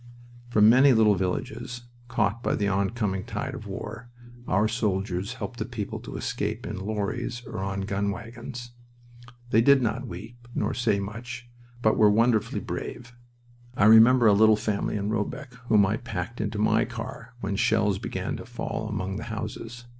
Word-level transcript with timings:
From 0.49 0.67
many 0.67 0.93
little 0.93 1.13
villages 1.13 1.83
caught 2.07 2.41
by 2.41 2.55
the 2.55 2.67
oncoming 2.67 3.23
tide 3.23 3.53
of 3.53 3.67
war 3.67 4.09
our 4.47 4.67
soldiers 4.67 5.33
helped 5.33 5.59
the 5.59 5.63
people 5.65 5.99
to 5.99 6.17
escape 6.17 6.65
in 6.65 6.75
lorries 6.79 7.43
or 7.45 7.59
on 7.59 7.81
gun 7.81 8.09
wagons. 8.09 8.71
They 9.51 9.61
did 9.61 9.79
not 9.83 10.07
weep, 10.07 10.47
nor 10.55 10.73
say 10.73 10.99
much, 10.99 11.47
but 11.83 11.97
were 11.97 12.09
wonderfully 12.09 12.61
brave. 12.61 13.15
I 13.77 13.85
remember 13.85 14.25
a 14.25 14.33
little 14.33 14.55
family 14.57 14.95
in 14.97 15.11
Robecq 15.11 15.53
whom 15.67 15.85
I 15.85 15.97
packed 15.97 16.41
into 16.41 16.57
my 16.57 16.83
car 16.83 17.35
when 17.41 17.55
shells 17.55 17.99
began 17.99 18.35
to 18.37 18.45
fall 18.47 18.89
among 18.89 19.17
the 19.17 19.25
houses. 19.29 19.85